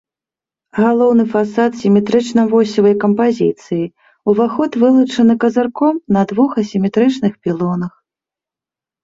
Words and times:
Галоўны 0.83 1.25
фасад 1.33 1.71
сіметрычна-восевай 1.81 2.95
кампазіцыі, 3.03 3.85
уваход 4.33 4.71
вылучаны 4.85 5.33
казырком 5.45 5.95
на 6.19 6.25
двух 6.33 6.59
асіметрычных 6.65 7.33
пілонах. 7.47 7.93